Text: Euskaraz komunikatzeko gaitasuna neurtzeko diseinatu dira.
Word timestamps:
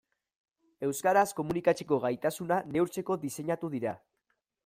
Euskaraz 0.87 1.25
komunikatzeko 1.39 1.99
gaitasuna 2.07 2.59
neurtzeko 2.77 3.19
diseinatu 3.27 3.73
dira. 3.77 3.93